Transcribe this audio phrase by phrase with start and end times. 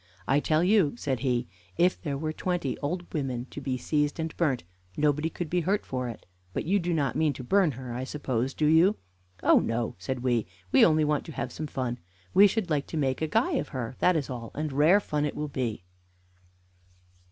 [0.27, 1.47] I tell you," said he,
[1.77, 4.63] "if there were twenty old women to be seized and burnt,
[4.97, 6.25] nobody could be hurt for it.
[6.53, 8.95] But you do not mean to burn her, I suppose, do you?"
[9.43, 11.99] "Oh no," said we; "we only want to have some fun.
[12.33, 15.23] We should like to make a guy of her, that is all, and rare fun
[15.23, 15.83] it will be."